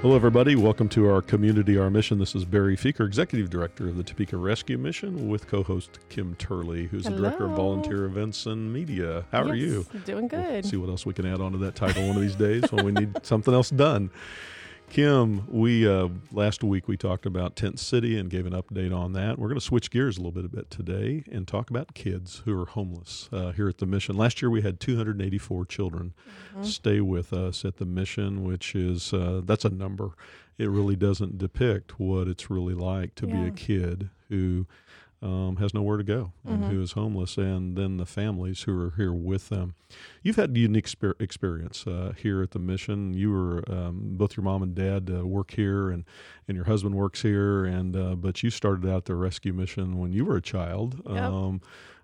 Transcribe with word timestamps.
Hello, 0.00 0.14
everybody. 0.14 0.54
Welcome 0.54 0.88
to 0.90 1.10
our 1.10 1.20
community, 1.20 1.76
our 1.76 1.90
mission. 1.90 2.20
This 2.20 2.36
is 2.36 2.44
Barry 2.44 2.76
Feaker, 2.76 3.04
Executive 3.04 3.50
Director 3.50 3.88
of 3.88 3.96
the 3.96 4.04
Topeka 4.04 4.36
Rescue 4.36 4.78
Mission, 4.78 5.28
with 5.28 5.48
co 5.48 5.64
host 5.64 5.98
Kim 6.08 6.36
Turley, 6.36 6.86
who's 6.86 7.02
the 7.04 7.10
Director 7.10 7.46
of 7.46 7.56
Volunteer 7.56 8.04
Events 8.04 8.46
and 8.46 8.72
Media. 8.72 9.24
How 9.32 9.42
are 9.42 9.56
you? 9.56 9.84
Doing 10.04 10.28
We'll 10.30 10.42
good. 10.42 10.64
see 10.66 10.76
what 10.76 10.88
else 10.88 11.04
we 11.04 11.14
can 11.14 11.26
add 11.26 11.40
onto 11.40 11.58
that 11.58 11.74
title 11.74 12.06
one 12.06 12.14
of 12.16 12.22
these 12.22 12.36
days 12.36 12.62
when 12.70 12.84
we 12.84 12.92
need 12.92 13.24
something 13.24 13.52
else 13.52 13.70
done. 13.70 14.10
Kim, 14.90 15.46
we 15.48 15.86
uh, 15.86 16.08
last 16.32 16.64
week 16.64 16.88
we 16.88 16.96
talked 16.96 17.26
about 17.26 17.54
Tent 17.54 17.78
City 17.78 18.18
and 18.18 18.30
gave 18.30 18.46
an 18.46 18.54
update 18.54 18.96
on 18.96 19.12
that. 19.12 19.38
We're 19.38 19.48
going 19.48 19.58
to 19.60 19.64
switch 19.64 19.90
gears 19.90 20.16
a 20.16 20.20
little 20.20 20.32
bit, 20.32 20.46
a 20.46 20.48
bit 20.48 20.70
today 20.70 21.24
and 21.30 21.46
talk 21.46 21.68
about 21.70 21.94
kids 21.94 22.42
who 22.46 22.60
are 22.60 22.64
homeless 22.64 23.28
uh, 23.30 23.52
here 23.52 23.68
at 23.68 23.78
the 23.78 23.86
mission. 23.86 24.16
Last 24.16 24.40
year 24.40 24.50
we 24.50 24.62
had 24.62 24.80
284 24.80 25.66
children 25.66 26.14
Mhm. 26.56 26.64
stay 26.64 27.00
with 27.02 27.32
us 27.34 27.64
at 27.66 27.76
the 27.76 27.84
mission, 27.84 28.42
which 28.42 28.74
is 28.74 29.12
uh, 29.12 29.42
that's 29.44 29.64
a 29.66 29.70
number. 29.70 30.10
It 30.56 30.70
really 30.70 30.96
doesn't 30.96 31.36
depict 31.38 32.00
what 32.00 32.26
it's 32.26 32.50
really 32.50 32.74
like 32.74 33.14
to 33.16 33.26
be 33.26 33.44
a 33.44 33.50
kid 33.50 34.08
who 34.30 34.66
um, 35.22 35.56
has 35.56 35.74
nowhere 35.74 35.96
to 35.96 36.04
go 36.04 36.32
and 36.44 36.62
Mhm. 36.64 36.70
who 36.70 36.80
is 36.82 36.92
homeless, 36.92 37.36
and 37.36 37.76
then 37.76 37.96
the 37.96 38.06
families 38.06 38.62
who 38.62 38.80
are 38.80 38.92
here 38.96 39.12
with 39.12 39.48
them. 39.48 39.74
You've 40.22 40.36
had 40.36 40.56
a 40.56 40.60
unique 40.60 40.86
spe- 40.88 41.20
experience 41.20 41.86
uh, 41.86 42.12
here 42.16 42.40
at 42.42 42.52
the 42.52 42.58
mission. 42.58 43.14
You 43.14 43.32
were 43.32 43.64
um, 43.70 44.16
both 44.16 44.36
your 44.36 44.44
mom 44.44 44.62
and 44.62 44.74
dad 44.74 45.10
uh, 45.12 45.26
work 45.26 45.50
here, 45.52 45.90
and 45.90 46.04
and 46.46 46.54
your 46.56 46.66
husband 46.66 46.94
works 46.94 47.22
here, 47.22 47.64
and 47.64 47.96
uh, 47.96 48.14
but 48.14 48.42
you 48.42 48.50
started 48.50 48.88
out 48.88 49.06
the 49.06 49.14
rescue 49.16 49.52
mission 49.52 49.98
when 49.98 50.12
you 50.12 50.24
were 50.24 50.36
a 50.36 50.42
child. 50.42 51.02
Yep. 51.04 51.16
Um, 51.22 51.60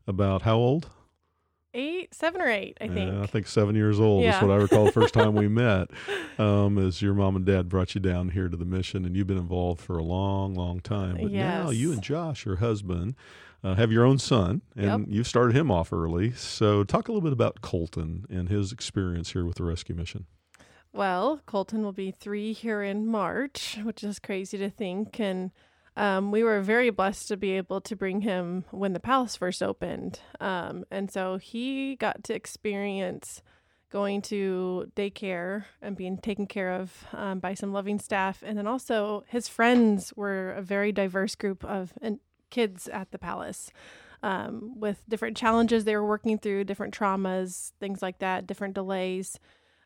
about 0.07 0.43
how 0.43 0.57
old? 0.57 0.89
Eight, 1.77 2.15
seven 2.15 2.41
or 2.41 2.49
eight, 2.49 2.79
I 2.81 2.87
think. 2.87 3.13
Yeah, 3.13 3.23
I 3.23 3.27
think 3.27 3.49
seven 3.49 3.75
years 3.75 3.99
old 3.99 4.25
is 4.25 4.35
what 4.37 4.51
I 4.53 4.57
recall 4.57 4.85
the 4.85 4.93
first 4.93 5.13
time 5.13 5.35
we 5.35 5.49
met. 5.49 5.91
Um, 6.39 6.79
as 6.79 7.03
your 7.03 7.15
mom 7.15 7.35
and 7.35 7.45
dad 7.45 7.69
brought 7.69 7.95
you 7.97 8.01
down 8.01 8.29
here 8.29 8.49
to 8.49 8.57
the 8.57 8.65
mission, 8.65 9.05
and 9.05 9.17
you've 9.17 9.27
been 9.27 9.39
involved 9.39 9.81
for 9.81 9.99
a 9.99 10.03
long, 10.05 10.55
long 10.55 10.79
time. 10.81 11.19
But 11.21 11.33
now 11.33 11.71
you 11.71 11.93
and 11.93 12.01
Josh, 12.01 12.47
your 12.47 12.57
husband, 12.57 13.17
uh, 13.65 13.75
have 13.75 13.91
your 13.91 14.05
own 14.05 14.19
son, 14.19 14.63
and 14.77 14.85
Yep. 14.87 15.01
you've 15.09 15.27
started 15.27 15.57
him 15.57 15.71
off 15.71 15.93
early. 15.93 16.31
So, 16.33 16.85
talk 16.85 17.09
a 17.09 17.13
little 17.13 17.23
bit 17.29 17.33
about 17.33 17.61
Colton 17.61 18.25
and 18.31 18.49
his 18.49 18.71
experience 18.71 19.33
here 19.33 19.45
with 19.45 19.57
the 19.57 19.65
rescue 19.65 19.97
mission. 19.97 20.27
Well, 20.93 21.41
Colton 21.47 21.83
will 21.83 21.93
be 21.93 22.13
three 22.13 22.53
here 22.53 22.83
in 22.85 23.07
March, 23.09 23.79
which 23.83 24.05
is 24.05 24.21
crazy 24.21 24.57
to 24.59 24.71
think. 24.71 25.19
And 25.19 25.51
um, 25.97 26.31
we 26.33 26.43
were 26.43 26.61
very 26.61 26.91
blessed 26.91 27.29
to 27.29 27.37
be 27.37 27.53
able 27.53 27.81
to 27.83 27.95
bring 27.95 28.23
him 28.23 28.65
when 28.71 28.93
the 28.93 29.01
palace 29.01 29.37
first 29.37 29.63
opened. 29.63 30.21
Um, 30.41 30.85
and 30.91 31.11
so 31.11 31.37
he 31.37 31.97
got 31.97 32.25
to 32.25 32.35
experience 32.35 33.43
going 33.91 34.21
to 34.21 34.91
daycare 34.97 35.67
and 35.81 35.97
being 35.97 36.19
taken 36.19 36.49
care 36.49 36.73
of 36.73 37.07
um, 37.13 37.39
by 37.39 37.55
some 37.55 37.73
loving 37.73 38.01
staff. 38.01 38.43
And 38.45 38.59
then 38.59 38.67
also, 38.67 39.23
his 39.29 39.47
friends 39.47 40.13
were 40.17 40.51
a 40.51 40.63
very 40.63 40.91
diverse 40.91 41.37
group 41.37 41.65
of 41.65 41.93
kids 42.51 42.89
at 42.89 43.13
the 43.13 43.19
palace. 43.19 43.71
Um, 44.25 44.81
with 44.81 45.05
different 45.09 45.37
challenges 45.37 45.85
they 45.85 45.95
were 45.95 46.07
working 46.07 46.39
through, 46.39 46.65
different 46.65 46.93
traumas, 46.93 47.73
things 47.79 48.03
like 48.03 48.19
that, 48.19 48.47
different 48.47 48.75
delays. 48.75 49.39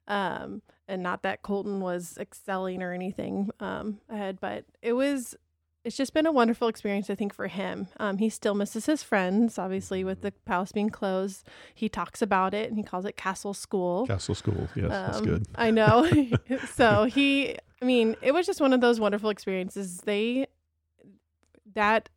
Um, 0.07 0.63
and 0.87 1.03
not 1.03 1.23
that 1.25 1.43
Colton 1.43 1.81
was 1.81 2.17
excelling 2.19 2.83
or 2.83 2.93
anything 2.93 3.51
um, 3.61 4.01
ahead, 4.09 4.39
but 4.41 4.65
it 4.81 4.95
was. 4.95 5.37
It's 5.89 5.97
just 5.97 6.13
been 6.13 6.27
a 6.27 6.33
wonderful 6.33 6.69
experience, 6.69 7.09
I 7.09 7.15
think, 7.15 7.33
for 7.33 7.47
him. 7.47 7.89
Um, 7.97 8.19
he 8.19 8.29
still 8.29 8.55
misses 8.55 8.85
his 8.85 9.03
friends, 9.03 9.59
obviously, 9.59 10.05
with 10.05 10.21
the 10.21 10.33
palace 10.45 10.71
being 10.71 10.91
closed. 10.91 11.47
He 11.75 11.89
talks 11.89 12.21
about 12.21 12.53
it 12.53 12.69
and 12.69 12.77
he 12.77 12.83
calls 12.85 13.07
it 13.07 13.17
Castle 13.17 13.55
School. 13.55 14.07
Castle 14.07 14.35
School, 14.35 14.69
yes, 14.77 14.91
that's 14.91 15.19
Um, 15.21 15.25
good. 15.25 15.47
I 15.55 15.71
know. 15.71 16.07
so 16.75 17.05
he, 17.05 17.57
I 17.81 17.87
mean, 17.87 18.17
it 18.21 18.33
was 18.33 18.45
just 18.45 18.61
one 18.61 18.75
of 18.75 18.83
those 18.83 19.01
wonderful 19.01 19.31
experiences. 19.31 20.03
They, 20.03 20.49
that, 21.75 22.11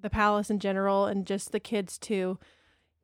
the 0.00 0.08
palace 0.08 0.48
in 0.48 0.58
general, 0.58 1.04
and 1.04 1.26
just 1.26 1.52
the 1.52 1.60
kids 1.60 1.98
too. 1.98 2.38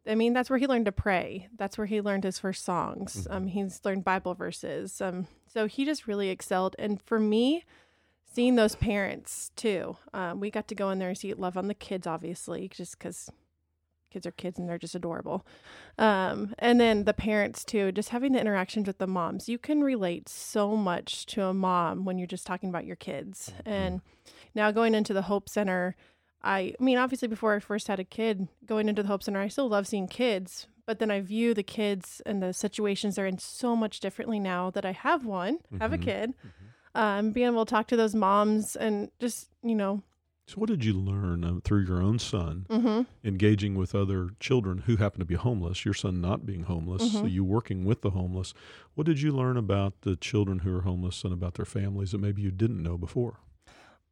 I 0.06 0.14
mean, 0.14 0.32
that's 0.32 0.48
where 0.48 0.58
he 0.58 0.66
learned 0.66 0.86
to 0.86 0.92
pray. 0.92 1.48
That's 1.54 1.76
where 1.76 1.86
he 1.86 2.00
learned 2.00 2.24
his 2.24 2.38
first 2.38 2.64
songs. 2.64 3.26
Mhm. 3.28 3.34
Um, 3.34 3.46
he's 3.48 3.82
learned 3.84 4.04
Bible 4.04 4.32
verses. 4.32 5.02
Um, 5.02 5.26
so 5.46 5.66
he 5.66 5.84
just 5.84 6.06
really 6.06 6.30
excelled. 6.30 6.74
And 6.78 7.02
for 7.02 7.20
me, 7.20 7.64
seeing 8.38 8.54
those 8.54 8.76
parents 8.76 9.50
too, 9.56 9.96
um, 10.14 10.38
we 10.38 10.48
got 10.48 10.68
to 10.68 10.74
go 10.76 10.90
in 10.90 11.00
there 11.00 11.08
and 11.08 11.18
see 11.18 11.34
love 11.34 11.56
on 11.56 11.66
the 11.66 11.74
kids, 11.74 12.06
obviously, 12.06 12.68
just 12.68 12.96
because 12.96 13.28
kids 14.12 14.24
are 14.28 14.30
kids 14.30 14.60
and 14.60 14.68
they're 14.68 14.78
just 14.78 14.94
adorable. 14.94 15.44
Um, 15.98 16.54
and 16.60 16.78
then 16.80 17.02
the 17.02 17.12
parents 17.12 17.64
too, 17.64 17.90
just 17.90 18.10
having 18.10 18.30
the 18.34 18.40
interactions 18.40 18.86
with 18.86 18.98
the 18.98 19.08
moms. 19.08 19.48
You 19.48 19.58
can 19.58 19.82
relate 19.82 20.28
so 20.28 20.76
much 20.76 21.26
to 21.26 21.46
a 21.46 21.52
mom 21.52 22.04
when 22.04 22.16
you're 22.16 22.28
just 22.28 22.46
talking 22.46 22.68
about 22.68 22.86
your 22.86 22.94
kids. 22.94 23.52
And 23.66 24.02
now 24.54 24.70
going 24.70 24.94
into 24.94 25.12
the 25.12 25.22
Hope 25.22 25.48
Center, 25.48 25.96
I, 26.40 26.74
I 26.80 26.84
mean, 26.84 26.96
obviously 26.96 27.26
before 27.26 27.56
I 27.56 27.58
first 27.58 27.88
had 27.88 27.98
a 27.98 28.04
kid, 28.04 28.46
going 28.64 28.88
into 28.88 29.02
the 29.02 29.08
Hope 29.08 29.24
Center, 29.24 29.40
I 29.40 29.48
still 29.48 29.68
love 29.68 29.88
seeing 29.88 30.06
kids, 30.06 30.68
but 30.86 31.00
then 31.00 31.10
I 31.10 31.20
view 31.22 31.54
the 31.54 31.64
kids 31.64 32.22
and 32.24 32.40
the 32.40 32.52
situations 32.52 33.16
they're 33.16 33.26
in 33.26 33.38
so 33.38 33.74
much 33.74 33.98
differently 33.98 34.38
now 34.38 34.70
that 34.70 34.84
I 34.86 34.92
have 34.92 35.26
one, 35.26 35.58
have 35.80 35.92
a 35.92 35.98
Mhm. 35.98 36.02
kid. 36.02 36.34
Um, 36.98 37.30
being 37.30 37.46
able 37.46 37.64
to 37.64 37.70
talk 37.70 37.86
to 37.88 37.96
those 37.96 38.14
moms 38.14 38.74
and 38.74 39.10
just, 39.20 39.48
you 39.62 39.74
know, 39.76 40.02
So, 40.48 40.56
what 40.56 40.68
did 40.68 40.84
you 40.84 40.94
learn 40.94 41.44
uh, 41.44 41.60
through 41.62 41.84
your 41.84 42.02
own 42.02 42.18
son 42.18 42.66
hmm 42.68 43.02
engaging 43.24 43.74
with 43.74 43.94
other 43.94 44.30
children 44.40 44.78
who 44.86 44.96
happen 44.96 45.18
to 45.20 45.24
be 45.24 45.34
homeless, 45.34 45.84
your 45.84 45.94
son 45.94 46.20
not 46.20 46.46
being 46.46 46.62
homeless, 46.64 47.02
so 47.12 47.26
Mhm. 47.26 47.30
you 47.32 47.44
working 47.44 47.84
with 47.84 48.00
the 48.02 48.10
homeless. 48.10 48.54
What 48.94 49.06
did 49.06 49.20
you 49.20 49.32
learn 49.32 49.56
about 49.56 50.00
the 50.02 50.16
children 50.16 50.60
who 50.60 50.74
are 50.76 50.82
homeless 50.82 51.24
and 51.24 51.32
about 51.32 51.54
their 51.54 51.64
families 51.66 52.10
that 52.12 52.18
maybe 52.18 52.42
you 52.42 52.50
didn't 52.50 52.82
know 52.82 52.96
before? 52.98 53.38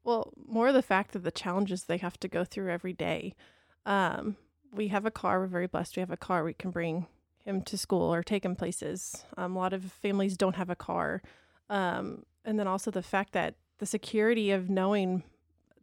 Well, 0.04 0.32
more 0.46 0.72
the 0.72 0.82
fact 0.82 1.16
of 1.16 1.22
the 1.24 1.30
challenges 1.32 1.84
they 1.84 1.96
have 1.98 2.18
to 2.20 2.28
go 2.28 2.44
through 2.44 2.70
every 2.70 2.92
day. 2.92 3.34
Um, 3.84 4.36
we 4.72 4.88
have 4.88 5.04
a 5.06 5.10
car. 5.10 5.40
We're 5.40 5.46
very 5.46 5.66
blessed. 5.66 5.96
We 5.96 6.00
have 6.00 6.10
a 6.12 6.16
car. 6.16 6.44
We 6.44 6.54
can 6.54 6.70
bring 6.70 7.06
him 7.44 7.62
to 7.62 7.76
school 7.78 8.12
or 8.12 8.22
take 8.22 8.44
him 8.44 8.54
places. 8.56 9.24
Um, 9.36 9.56
a 9.56 9.58
lot 9.58 9.72
of 9.72 9.82
families 9.84 10.36
don't 10.36 10.56
have 10.56 10.70
a 10.70 10.76
car. 10.76 11.22
Um, 11.68 12.24
and 12.44 12.58
then 12.58 12.66
also 12.68 12.90
the 12.90 13.02
fact 13.02 13.32
that 13.32 13.54
the 13.78 13.86
security 13.86 14.50
of 14.50 14.70
knowing 14.70 15.22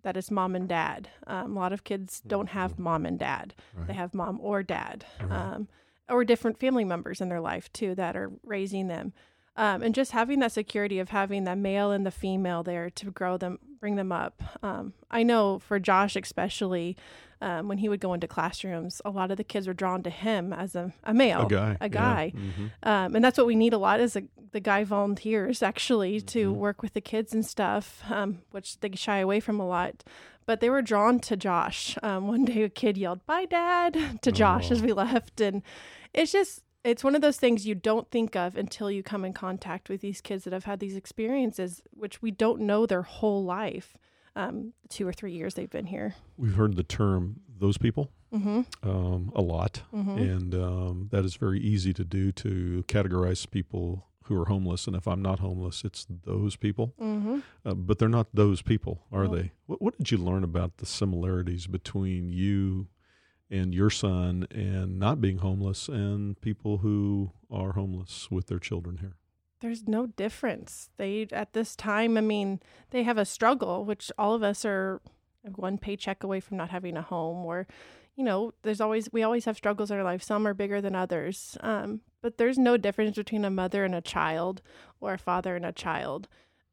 that 0.04 0.18
it's 0.18 0.32
mom 0.32 0.56
and 0.56 0.68
dad. 0.68 1.10
Um, 1.28 1.56
a 1.56 1.60
lot 1.60 1.72
of 1.74 1.84
kids 1.84 2.22
don't 2.28 2.50
have 2.50 2.78
mom 2.78 3.06
and 3.06 3.18
dad. 3.18 3.54
Right. 3.74 3.88
They 3.88 3.94
have 3.94 4.14
mom 4.14 4.40
or 4.42 4.62
dad, 4.64 5.06
Right. 5.22 5.32
um, 5.32 5.68
or 6.10 6.26
different 6.26 6.60
family 6.60 6.84
members 6.84 7.22
in 7.22 7.30
their 7.30 7.40
life 7.40 7.72
too 7.72 7.96
that 7.96 8.16
are 8.18 8.32
raising 8.44 8.88
them. 8.88 9.14
Um, 9.56 9.82
and 9.84 9.94
just 9.96 10.12
having 10.12 10.40
that 10.40 10.52
security 10.52 11.00
of 11.00 11.10
having 11.10 11.44
the 11.46 11.56
male 11.56 11.92
and 11.92 12.06
the 12.06 12.12
female 12.12 12.64
there 12.64 12.90
to 12.90 13.12
grow 13.12 13.38
them, 13.38 13.60
bring 13.84 13.98
them 13.98 14.14
up. 14.14 14.42
Um, 14.64 14.94
I 15.12 15.24
know 15.24 15.60
for 15.60 15.78
Josh, 15.78 16.16
especially 16.16 16.96
um, 17.42 17.68
when 17.68 17.80
he 17.80 17.90
would 17.90 18.00
go 18.00 18.14
into 18.14 18.30
classrooms, 18.30 19.02
a 19.04 19.10
lot 19.10 19.30
of 19.30 19.36
the 19.36 19.44
kids 19.44 19.68
were 19.68 19.74
drawn 19.74 20.04
to 20.04 20.10
him 20.10 20.54
as 20.54 20.74
a, 20.74 20.94
a 21.04 21.14
male, 21.14 21.48
a 21.48 21.50
guy. 21.50 21.78
a 21.82 21.90
guy. 21.90 22.30
hmm 22.30 22.68
Um, 22.84 23.14
and 23.14 23.22
that's 23.26 23.38
what 23.38 23.46
we 23.46 23.56
need 23.58 23.74
a 23.74 23.78
lot 23.78 24.00
is 24.00 24.16
a, 24.16 24.24
the 24.54 24.62
guy 24.62 24.86
volunteers 24.86 25.62
actually 25.62 26.22
to 26.22 26.54
Mhm. 26.54 26.56
work 26.56 26.82
with 26.82 26.94
the 26.94 27.02
kids 27.02 27.34
and 27.34 27.46
stuff, 27.46 28.02
um, 28.10 28.40
which 28.52 28.80
they 28.80 28.90
shy 28.96 29.18
away 29.18 29.42
from 29.42 29.60
a 29.60 29.68
lot. 29.68 30.06
But 30.46 30.62
they 30.62 30.70
were 30.70 30.82
drawn 30.82 31.20
to 31.22 31.36
Josh. 31.36 31.98
Um, 32.02 32.30
one 32.30 32.46
day 32.46 32.64
a 32.64 32.70
kid 32.70 32.98
yelled, 32.98 33.26
Bye, 33.26 33.46
Dad, 33.48 33.98
to 34.22 34.32
Josh 34.32 34.72
as 34.72 34.82
Oh. 34.82 34.86
we 34.86 34.94
left. 34.94 35.42
And 35.42 35.62
it's 36.14 36.32
just, 36.32 36.62
it's 36.84 37.04
one 37.04 37.16
of 37.16 37.22
those 37.22 37.38
things 37.38 37.66
you 37.66 37.76
don't 37.76 38.10
think 38.12 38.36
of 38.36 38.56
until 38.58 38.92
you 38.92 39.04
come 39.04 39.24
in 39.26 39.34
contact 39.34 39.90
with 39.90 40.02
these 40.02 40.22
kids 40.22 40.44
that 40.44 40.54
have 40.54 40.66
had 40.66 40.80
these 40.80 40.96
experiences, 40.96 41.82
which 41.92 42.22
we 42.22 42.32
don't 42.32 42.62
know 42.62 42.86
their 42.86 43.04
whole 43.04 43.44
life. 43.44 43.96
Um, 44.36 44.74
two 44.90 45.08
or 45.08 45.14
three 45.14 45.32
years 45.34 45.54
they've 45.54 45.70
been 45.70 45.86
here. 45.86 46.16
We've 46.38 46.56
heard 46.56 46.76
the 46.76 46.84
term 46.84 47.42
"those 47.60 47.78
people" 47.78 48.10
Mm-hmm. 48.34 48.62
um, 48.90 49.32
a 49.36 49.42
lot, 49.44 49.84
Mm-hmm. 49.94 50.18
and 50.18 50.56
um, 50.56 51.08
that 51.12 51.24
is 51.24 51.36
very 51.36 51.60
easy 51.60 51.94
to 51.94 52.04
do 52.04 52.32
to 52.32 52.84
categorize 52.88 53.48
people 53.50 54.08
who 54.24 54.42
are 54.42 54.46
homeless. 54.46 54.88
And 54.88 54.96
if 54.96 55.08
I'm 55.08 55.22
not 55.22 55.38
homeless, 55.40 55.84
it's 55.84 56.08
those 56.26 56.56
people. 56.56 56.96
Mm-hmm. 57.00 57.40
Uh, 57.64 57.74
but 57.76 58.00
they're 58.00 58.10
not 58.10 58.28
those 58.34 58.64
people, 58.64 59.04
are 59.12 59.28
they? 59.28 59.52
What, 59.68 59.82
what 59.84 59.98
did 60.00 60.10
you 60.12 60.18
learn 60.18 60.44
about 60.44 60.78
the 60.78 60.88
similarities 60.88 61.68
between 61.68 62.32
you 62.32 62.88
and 63.54 63.74
your 63.74 63.90
son 63.90 64.48
and 64.52 65.00
not 65.00 65.22
being 65.22 65.38
homeless 65.38 65.88
and 65.88 66.40
people 66.42 66.80
who 66.80 67.32
are 67.50 67.74
homeless 67.74 68.30
with 68.30 68.48
their 68.48 68.60
children 68.60 68.98
here? 68.98 69.16
there's 69.64 69.88
no 69.88 70.06
difference. 70.06 70.90
They 70.98 71.26
at 71.32 71.54
this 71.54 71.74
time, 71.74 72.18
I 72.18 72.22
mean, 72.22 72.60
they 72.90 73.04
have 73.04 73.18
a 73.18 73.24
struggle, 73.24 73.86
which 73.86 74.12
all 74.18 74.34
of 74.36 74.44
us 74.44 74.66
are 74.66 75.02
one 75.56 75.78
paycheck 75.78 76.22
away 76.22 76.42
from 76.42 76.58
not 76.58 76.70
having 76.70 76.98
a 76.98 77.02
home 77.02 77.46
or 77.46 77.66
you 78.16 78.24
know, 78.24 78.54
there's 78.62 78.82
always 78.82 79.10
we 79.12 79.24
always 79.24 79.46
have 79.46 79.58
struggles 79.58 79.90
in 79.90 79.98
our 79.98 80.04
life. 80.04 80.22
Some 80.22 80.46
are 80.46 80.54
bigger 80.54 80.82
than 80.82 80.96
others. 80.96 81.58
Um, 81.62 82.02
but 82.22 82.38
there's 82.38 82.60
no 82.60 82.78
difference 82.78 83.16
between 83.16 83.46
a 83.46 83.50
mother 83.50 83.86
and 83.86 83.96
a 83.96 84.02
child 84.02 84.62
or 85.00 85.14
a 85.14 85.18
father 85.18 85.56
and 85.56 85.66
a 85.66 85.72
child. 85.72 86.28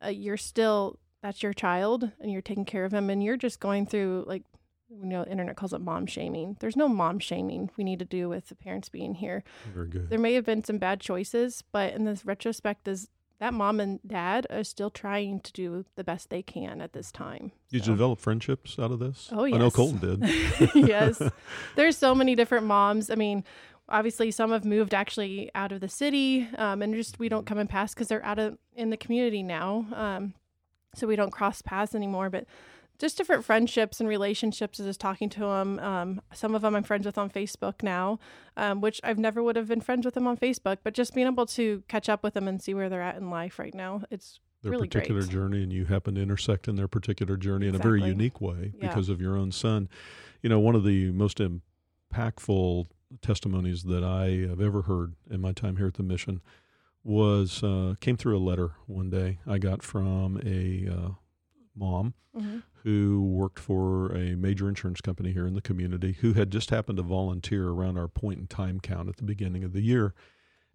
Uh, 0.04 0.08
you're 0.08 0.36
still 0.36 0.98
that's 1.22 1.42
your 1.42 1.52
child 1.52 2.10
and 2.20 2.32
you're 2.32 2.42
taking 2.42 2.64
care 2.64 2.84
of 2.84 2.92
him 2.92 3.08
and 3.08 3.22
you're 3.22 3.36
just 3.36 3.60
going 3.60 3.86
through 3.86 4.24
like 4.26 4.42
you 4.90 5.06
know, 5.06 5.24
the 5.24 5.30
internet 5.30 5.56
calls 5.56 5.72
it 5.72 5.80
mom 5.80 6.06
shaming. 6.06 6.56
There's 6.60 6.76
no 6.76 6.88
mom 6.88 7.18
shaming 7.20 7.70
we 7.76 7.84
need 7.84 7.98
to 8.00 8.04
do 8.04 8.28
with 8.28 8.48
the 8.48 8.54
parents 8.54 8.88
being 8.88 9.14
here 9.14 9.44
Very 9.74 9.88
good. 9.88 10.10
there 10.10 10.18
may 10.18 10.34
have 10.34 10.44
been 10.44 10.64
some 10.64 10.78
bad 10.78 11.00
choices, 11.00 11.62
but 11.72 11.92
in 11.94 12.04
this 12.04 12.24
retrospect, 12.26 12.88
is 12.88 13.08
that 13.38 13.54
mom 13.54 13.80
and 13.80 14.00
dad 14.06 14.46
are 14.50 14.64
still 14.64 14.90
trying 14.90 15.40
to 15.40 15.52
do 15.52 15.84
the 15.96 16.04
best 16.04 16.28
they 16.28 16.42
can 16.42 16.80
at 16.82 16.92
this 16.92 17.10
time. 17.10 17.52
Did 17.70 17.84
So- 17.84 17.90
you 17.92 17.96
develop 17.96 18.18
friendships 18.20 18.78
out 18.78 18.90
of 18.90 18.98
this? 18.98 19.28
Oh, 19.32 19.44
I 19.46 19.50
know. 19.50 19.70
Colton 19.70 19.98
did. 20.20 20.70
yes. 20.74 21.22
There's 21.76 21.96
so 21.96 22.14
many 22.14 22.34
different 22.34 22.66
moms. 22.66 23.08
I 23.10 23.14
mean, 23.14 23.44
obviously 23.88 24.30
some 24.30 24.50
have 24.52 24.64
moved 24.64 24.92
actually 24.92 25.50
out 25.54 25.72
of 25.72 25.80
the 25.80 25.88
city 25.88 26.48
um, 26.58 26.82
and 26.82 26.94
just 26.94 27.18
we 27.18 27.28
don't 27.30 27.46
come 27.46 27.58
and 27.58 27.68
pass 27.68 27.94
because 27.94 28.08
they're 28.08 28.24
out 28.24 28.38
of 28.38 28.58
in 28.74 28.90
the 28.90 28.96
community 28.98 29.42
now. 29.42 29.86
Um, 29.94 30.34
so 30.94 31.06
we 31.06 31.16
don't 31.16 31.30
cross 31.32 31.62
paths 31.62 31.94
anymore. 31.94 32.28
But 32.28 32.44
just 33.00 33.16
different 33.16 33.44
friendships 33.44 33.98
and 33.98 34.08
relationships 34.08 34.78
as 34.78 34.86
just 34.86 35.00
talking 35.00 35.28
to 35.30 35.40
them. 35.40 35.78
Um, 35.80 36.20
some 36.32 36.54
of 36.54 36.62
them 36.62 36.76
I'm 36.76 36.82
friends 36.84 37.06
with 37.06 37.18
on 37.18 37.30
Facebook 37.30 37.82
now, 37.82 38.20
um, 38.56 38.80
which 38.80 39.00
I've 39.02 39.18
never 39.18 39.42
would 39.42 39.56
have 39.56 39.66
been 39.68 39.80
friends 39.80 40.04
with 40.04 40.14
them 40.14 40.26
on 40.26 40.36
Facebook. 40.36 40.78
But 40.84 40.94
just 40.94 41.14
being 41.14 41.26
able 41.26 41.46
to 41.46 41.82
catch 41.88 42.08
up 42.08 42.22
with 42.22 42.34
them 42.34 42.46
and 42.46 42.62
see 42.62 42.74
where 42.74 42.88
they're 42.88 43.02
at 43.02 43.16
in 43.16 43.30
life 43.30 43.58
right 43.58 43.74
now, 43.74 44.02
it's 44.10 44.38
their 44.62 44.72
really 44.72 44.86
particular 44.88 45.22
great. 45.22 45.30
journey 45.32 45.62
and 45.62 45.72
you 45.72 45.86
happen 45.86 46.14
to 46.16 46.20
intersect 46.20 46.68
in 46.68 46.76
their 46.76 46.88
particular 46.88 47.36
journey 47.38 47.66
in 47.66 47.74
a 47.74 47.78
very 47.78 48.02
unique 48.02 48.40
way 48.40 48.72
Yeah. 48.78 48.88
because 48.88 49.08
of 49.08 49.20
your 49.20 49.36
own 49.36 49.50
son. 49.50 49.88
You 50.42 50.50
know, 50.50 50.60
one 50.60 50.74
of 50.74 50.84
the 50.84 51.10
most 51.12 51.40
impactful 52.12 52.86
testimonies 53.22 53.84
that 53.84 54.04
I 54.04 54.46
have 54.48 54.60
ever 54.60 54.82
heard 54.82 55.14
in 55.30 55.40
my 55.40 55.52
time 55.52 55.78
here 55.78 55.86
at 55.86 55.94
the 55.94 56.02
mission 56.02 56.40
was 57.02 57.62
uh, 57.62 57.94
came 58.00 58.16
through 58.16 58.36
a 58.36 58.38
letter 58.44 58.72
one 58.86 59.08
day 59.10 59.38
I 59.46 59.58
got 59.58 59.82
from 59.82 60.38
a 60.44 60.86
uh, 60.92 61.08
mom 61.76 62.14
mhm. 62.36 62.62
who 62.82 63.22
worked 63.22 63.58
for 63.58 64.12
a 64.14 64.36
major 64.36 64.68
insurance 64.68 65.00
company 65.00 65.32
here 65.32 65.46
in 65.46 65.54
the 65.54 65.60
community 65.60 66.16
who 66.20 66.32
had 66.32 66.50
just 66.50 66.70
happened 66.70 66.96
to 66.96 67.02
volunteer 67.02 67.68
around 67.68 67.98
our 67.98 68.08
point 68.08 68.38
in 68.38 68.46
time 68.46 68.80
count 68.80 69.08
at 69.08 69.16
the 69.16 69.24
beginning 69.24 69.64
of 69.64 69.72
the 69.72 69.82
year. 69.82 70.14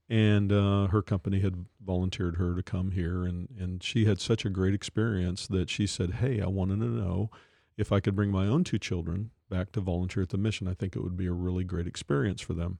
And 0.07 0.51
uh, 0.51 0.87
her 0.87 1.01
company 1.01 1.39
had 1.39 1.65
volunteered 1.83 2.35
her 2.35 2.55
to 2.55 2.61
come 2.61 2.91
here, 2.91 3.25
and, 3.25 3.49
and 3.59 3.81
she 3.81 4.05
had 4.05 4.21
such 4.21 4.45
a 4.45 4.51
great 4.51 4.75
experience 4.75 5.47
that 5.47 5.67
she 5.71 5.87
said, 5.87 6.15
Hey, 6.15 6.41
I 6.41 6.47
wanted 6.47 6.79
to 6.81 6.85
know 6.85 7.31
if 7.75 7.91
I 7.91 7.99
could 7.99 8.15
bring 8.15 8.29
my 8.29 8.45
own 8.45 8.63
two 8.63 8.77
children 8.77 9.31
back 9.49 9.71
to 9.71 9.81
volunteer 9.81 10.21
at 10.21 10.29
the 10.29 10.37
mission. 10.37 10.67
I 10.67 10.75
think 10.75 10.95
it 10.95 11.01
would 11.01 11.17
be 11.17 11.25
a 11.25 11.31
really 11.31 11.63
great 11.63 11.87
experience 11.87 12.39
for 12.39 12.53
them. 12.53 12.77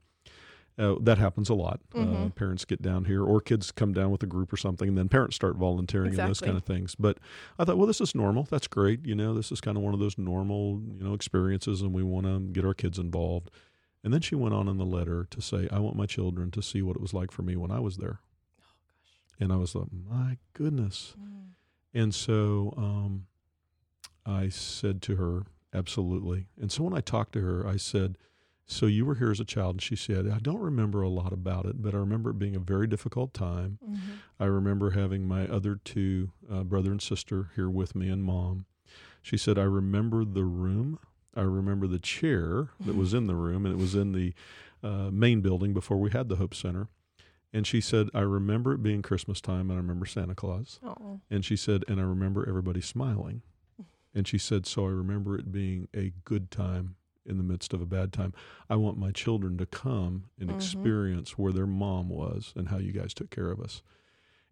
Uh, 0.78 0.96
that 1.00 1.18
happens 1.18 1.48
a 1.50 1.54
lot. 1.54 1.80
Uh, 1.94 2.00
Mhm. 2.00 2.36
parents 2.36 2.66
get 2.66 2.82
down 2.82 3.06
here, 3.06 3.24
or 3.24 3.40
kids 3.40 3.72
come 3.72 3.94
down 3.94 4.12
with 4.12 4.22
a 4.24 4.26
group 4.26 4.52
or 4.52 4.58
something, 4.58 4.90
and 4.90 4.98
then 4.98 5.08
parents 5.08 5.36
start 5.38 5.56
volunteering 5.56 6.10
and 6.10 6.18
those 6.28 6.42
kind 6.42 6.58
of 6.58 6.64
things. 6.66 6.96
But 6.96 7.18
I 7.58 7.64
thought, 7.64 7.78
well, 7.78 7.88
this 7.88 8.02
is 8.02 8.14
normal. 8.14 8.44
That's 8.44 8.68
great. 8.68 9.06
You 9.06 9.16
know, 9.16 9.34
this 9.34 9.54
is 9.54 9.62
kind 9.62 9.78
of 9.78 9.84
one 9.84 9.94
of 9.94 10.02
those 10.02 10.18
normal, 10.18 10.82
you 10.98 11.02
know, 11.04 11.14
experiences, 11.14 11.82
and 11.82 11.94
we 11.94 12.04
want 12.04 12.26
to 12.26 12.40
get 12.52 12.66
our 12.66 12.74
kids 12.74 13.00
involved. 13.00 13.52
And 14.04 14.14
then 14.14 14.20
she 14.20 14.36
went 14.36 14.54
on 14.54 14.68
in 14.68 14.78
the 14.78 14.86
letter 14.86 15.26
to 15.30 15.42
say, 15.42 15.70
I 15.72 15.80
want 15.80 15.96
my 15.96 16.06
children 16.06 16.52
to 16.52 16.62
see 16.62 16.82
what 16.82 16.98
it 16.98 17.02
was 17.02 17.14
like 17.14 17.32
for 17.32 17.42
me 17.42 17.56
when 17.56 17.72
I 17.72 17.80
was 17.80 17.96
there. 17.98 18.20
And 19.40 19.54
I 19.54 19.56
was 19.56 19.76
like, 19.76 19.88
my 19.92 20.38
goodness. 20.54 21.16
And 21.94 22.14
so 22.14 22.74
um, 22.78 23.28
I 24.26 24.50
said 24.50 25.02
to 25.04 25.16
her, 25.16 25.44
absolutely. 25.74 26.48
And 26.60 26.70
so 26.72 26.84
when 26.84 26.94
I 26.94 27.00
talked 27.02 27.32
to 27.34 27.42
her, 27.42 27.66
I 27.66 27.78
said, 27.78 28.18
so 28.68 28.86
you 28.88 29.06
were 29.06 29.16
here 29.16 29.32
as 29.32 29.40
a 29.40 29.46
child? 29.46 29.76
And 29.76 29.82
she 29.82 29.96
said, 29.96 30.28
I 30.28 30.40
don't 30.40 30.60
remember 30.62 31.02
a 31.02 31.10
lot 31.10 31.32
about 31.34 31.66
it, 31.66 31.82
but 31.82 31.94
I 31.94 31.98
remember 31.98 32.32
it 32.32 32.40
being 32.40 32.56
a 32.56 32.60
very 32.60 32.88
difficult 32.88 33.34
time. 33.34 33.80
Mhm. 33.88 34.00
I 34.40 34.46
remember 34.46 34.92
having 34.92 35.28
my 35.28 35.48
other 35.48 35.76
two, 35.84 36.32
uh, 36.50 36.64
brother 36.64 36.92
and 36.92 37.02
sister, 37.02 37.52
here 37.56 37.70
with 37.70 37.96
me 37.96 38.10
and 38.10 38.24
mom. 38.24 38.66
She 39.22 39.38
said, 39.38 39.58
I 39.58 39.64
remember 39.64 40.24
the 40.26 40.46
room. 40.46 41.00
I 41.36 41.42
remember 41.42 41.88
the 41.88 42.00
chair 42.00 42.70
that 42.80 42.96
was 42.96 43.14
in 43.18 43.28
the 43.28 43.36
room, 43.36 43.66
and 43.66 43.74
it 43.74 43.78
was 43.82 43.96
in 43.96 44.12
the 44.14 44.34
uh, 44.84 45.10
main 45.12 45.42
building 45.42 45.74
before 45.74 45.98
we 46.00 46.12
had 46.12 46.30
the 46.30 46.38
Hope 46.38 46.54
Center. 46.54 46.88
And 47.54 47.66
she 47.66 47.80
said, 47.82 48.10
I 48.14 48.22
remember 48.22 48.74
it 48.74 48.84
being 48.84 49.02
Christmas 49.02 49.42
time, 49.42 49.70
and 49.70 49.74
I 49.74 49.78
remember 49.78 50.06
Santa 50.06 50.36
Claus. 50.36 50.80
Oh. 50.84 51.22
And 51.30 51.46
she 51.46 51.56
said, 51.56 51.86
and 51.88 52.00
I 52.00 52.04
remember 52.04 52.48
everybody 52.48 52.82
smiling. 52.82 53.42
And 54.18 54.26
she 54.26 54.38
said, 54.38 54.66
so 54.66 54.86
I 54.86 54.92
remember 54.92 55.38
it 55.38 55.52
being 55.52 55.90
a 55.94 56.14
good 56.24 56.50
time 56.50 56.96
in 57.26 57.38
the 57.38 57.44
midst 57.44 57.74
of 57.74 57.82
a 57.82 57.86
bad 57.86 58.14
time. 58.14 58.34
I 58.70 58.76
want 58.76 58.98
my 58.98 59.12
children 59.12 59.58
to 59.58 59.66
come 59.66 60.26
and 60.40 60.50
Mhm. 60.50 60.56
experience 60.56 61.38
where 61.38 61.52
their 61.52 61.68
mom 61.68 62.10
was 62.10 62.54
and 62.56 62.70
how 62.70 62.78
you 62.78 62.92
guys 62.92 63.14
took 63.14 63.30
care 63.30 63.50
of 63.52 63.60
us. 63.60 63.82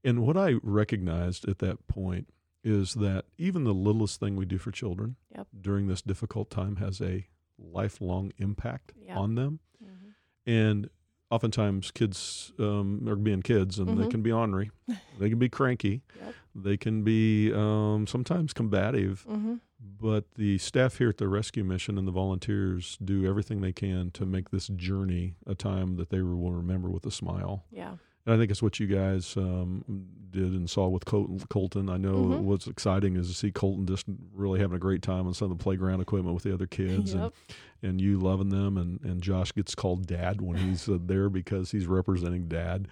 And 0.04 0.22
what 0.22 0.36
I 0.36 0.54
recognized 0.64 1.48
at 1.48 1.60
that 1.60 1.88
point 1.88 2.28
is 2.64 2.94
that 2.96 3.26
even 3.38 3.64
the 3.64 3.74
littlest 3.74 4.20
thing 4.20 4.36
we 4.36 4.46
do 4.46 4.58
for 4.58 4.72
children 4.72 5.16
Yep. 5.36 5.48
during 5.62 5.88
this 5.88 6.02
difficult 6.02 6.50
time 6.50 6.78
has 6.78 7.02
a 7.02 7.28
lifelong 7.58 8.32
impact 8.38 8.94
Yeah. 8.98 9.18
on 9.18 9.36
them. 9.36 9.60
Mhm. 9.84 10.14
And 10.46 10.90
oftentimes 11.30 11.92
kids 11.92 12.54
um, 12.60 13.08
are 13.08 13.16
being 13.16 13.42
kids 13.42 13.80
and 13.80 13.98
they 14.00 14.06
Mhm. 14.06 14.12
can 14.12 14.22
be 14.22 14.32
ornery, 14.32 14.72
they 15.20 15.30
can 15.30 15.40
be 15.40 15.50
cranky, 15.50 16.02
Yep. 16.22 16.36
they 16.56 16.78
can 16.78 17.04
be 17.04 17.52
um, 17.54 18.06
sometimes 18.08 18.54
combative. 18.54 19.26
Mhm. 19.30 19.60
But 20.00 20.36
the 20.36 20.58
staff 20.58 20.98
here 20.98 21.10
at 21.10 21.18
the 21.18 21.28
rescue 21.28 21.64
mission 21.64 21.98
and 21.98 22.08
the 22.08 22.12
volunteers 22.12 22.98
do 23.04 23.26
everything 23.28 23.62
they 23.62 23.74
can 23.74 24.12
to 24.12 24.26
make 24.26 24.50
this 24.50 24.68
journey 24.68 25.36
a 25.46 25.56
time 25.56 25.96
that 25.98 26.10
they 26.10 26.22
will 26.22 26.52
remember 26.52 26.90
with 26.90 27.06
a 27.06 27.12
smile. 27.12 27.66
Yeah. 27.72 27.96
And 28.26 28.34
I 28.34 28.38
think 28.38 28.52
it's 28.52 28.62
what 28.64 28.80
you 28.80 28.88
guys 28.88 29.36
um, 29.36 29.84
did 30.32 30.54
and 30.54 30.70
saw 30.70 30.88
with 30.88 31.04
Colton. 31.04 31.40
Colton. 31.50 31.90
I 31.90 31.98
know 31.98 32.16
Mhm. 32.26 32.40
what's 32.44 32.68
exciting 32.68 33.18
is 33.18 33.28
to 33.28 33.34
see 33.34 33.52
Colton 33.52 33.86
just 33.86 34.06
really 34.34 34.60
having 34.62 34.78
a 34.78 34.80
great 34.80 35.02
time 35.02 35.28
on 35.28 35.34
some 35.34 35.52
of 35.52 35.58
the 35.58 35.62
playground 35.62 36.00
equipment 36.00 36.34
with 36.34 36.44
the 36.44 36.54
other 36.54 36.66
kids, 36.68 37.14
Yep. 37.14 37.34
and, 37.82 37.90
and 37.90 38.02
you 38.02 38.18
loving 38.20 38.48
them. 38.50 38.78
And, 38.78 39.02
and 39.04 39.22
Josh 39.22 39.52
gets 39.54 39.76
called 39.76 40.08
Dad 40.08 40.40
when 40.40 40.56
he's 40.58 40.88
uh, 40.88 40.98
there 41.04 41.30
because 41.30 41.72
he's 41.72 41.86
representing 41.88 42.48
Dad 42.48 42.88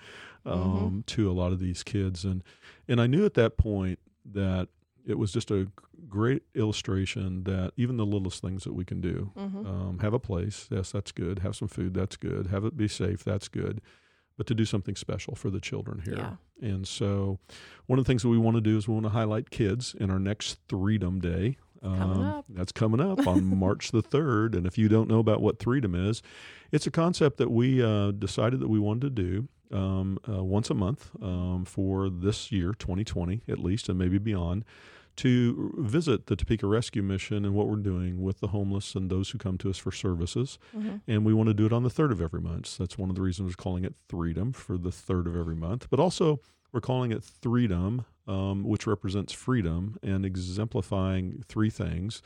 um, 0.46 0.60
Mhm. 0.60 1.06
to 1.06 1.32
a 1.32 1.34
lot 1.34 1.54
of 1.54 1.60
these 1.60 1.84
kids. 1.84 2.26
And 2.26 2.44
and 2.90 3.00
I 3.00 3.08
knew 3.08 3.24
at 3.26 3.36
that 3.36 3.58
point 3.58 4.00
that 4.26 4.68
it 5.06 5.18
was 5.18 5.31
just 5.31 5.51
a 5.51 5.68
great 6.07 6.44
illustration 6.56 7.44
that 7.45 7.71
even 7.77 7.98
the 7.98 8.06
littlest 8.06 8.42
things 8.42 8.63
that 8.63 8.74
we 8.74 8.83
can 8.86 9.01
do 9.01 9.31
Mhm. 9.38 9.65
um, 9.68 10.00
have 10.00 10.13
a 10.13 10.19
place. 10.19 10.68
Yes, 10.71 10.92
that's 10.92 11.12
good. 11.12 11.39
Have 11.39 11.56
some 11.56 11.68
food. 11.68 11.94
That's 11.94 12.15
good. 12.18 12.48
Have 12.48 12.65
it 12.65 12.75
be 12.77 12.88
safe. 12.88 13.24
That's 13.24 13.48
good. 13.48 13.81
But 14.38 14.48
to 14.48 14.56
do 14.56 14.65
something 14.65 14.95
special 14.95 15.36
for 15.36 15.50
the 15.50 15.59
children 15.59 16.01
here. 16.03 16.15
Yeah. 16.18 16.36
And 16.62 16.88
so, 16.88 17.39
one 17.88 18.00
of 18.00 18.06
the 18.06 18.09
things 18.09 18.21
that 18.24 18.30
we 18.30 18.38
want 18.38 18.56
to 18.56 18.62
do 18.62 18.77
is 18.77 18.88
we 18.88 18.94
want 18.94 19.06
to 19.06 19.09
highlight 19.12 19.50
kids 19.50 19.94
in 20.00 20.09
our 20.09 20.19
next 20.19 20.57
Freedom 20.69 21.19
Day. 21.19 21.57
Um, 21.83 21.97
Coming. 21.97 22.44
That's 22.50 22.71
coming 22.71 23.00
up 23.01 23.25
on 23.27 23.44
March 23.59 23.92
the 23.92 24.04
3rd. 24.04 24.56
And 24.56 24.65
if 24.68 24.77
you 24.77 24.88
don't 24.88 25.09
know 25.09 25.18
about 25.19 25.42
what 25.42 25.62
Freedom 25.62 25.95
is, 25.95 26.21
it's 26.71 26.86
a 26.88 26.92
concept 26.92 27.38
that 27.38 27.50
we 27.51 27.81
uh, 27.83 28.12
decided 28.12 28.59
that 28.59 28.68
we 28.69 28.77
wanted 28.80 29.15
to 29.15 29.24
do 29.24 29.47
um, 29.73 30.19
uh, 30.27 30.44
once 30.44 30.69
a 30.69 30.73
month 30.73 31.09
um, 31.21 31.65
for 31.65 32.09
this 32.09 32.51
year, 32.51 32.73
2020 32.73 33.42
at 33.47 33.59
least, 33.59 33.90
and 33.90 33.97
maybe 33.97 34.18
beyond, 34.18 34.66
to 35.18 35.73
visit 35.78 36.28
the 36.28 36.35
Topeka 36.35 36.66
Rescue 36.66 37.04
Mission 37.04 37.44
and 37.45 37.54
what 37.54 37.68
we're 37.68 37.75
doing 37.75 38.21
with 38.21 38.40
the 38.40 38.47
homeless 38.47 38.95
and 38.95 39.09
those 39.09 39.30
who 39.31 39.37
come 39.37 39.57
to 39.57 39.69
us 39.69 39.78
for 39.78 39.92
services. 39.92 40.57
Mhm. 40.75 41.01
And 41.07 41.25
we 41.25 41.33
want 41.33 41.47
to 41.47 41.54
do 41.54 41.66
it 41.66 41.73
on 41.73 41.83
the 41.83 41.90
third 41.90 42.11
of 42.11 42.21
every 42.21 42.42
month. 42.42 42.68
So 42.68 42.83
that's 42.83 42.97
one 42.97 43.09
of 43.09 43.16
the 43.16 43.21
reasons 43.21 43.49
we're 43.49 43.61
calling 43.61 43.83
it 43.83 43.94
Freedom 44.07 44.54
for 44.54 44.78
the 44.78 44.92
third 44.92 45.28
of 45.28 45.35
every 45.35 45.56
month. 45.56 45.87
But 45.90 45.99
also, 45.99 46.40
we're 46.71 46.80
calling 46.81 47.11
it 47.11 47.23
Freedom, 47.25 48.06
um, 48.25 48.63
which 48.63 48.87
represents 48.87 49.33
freedom 49.33 49.97
and 50.01 50.25
exemplifying 50.25 51.44
three 51.47 51.69
things. 51.69 52.21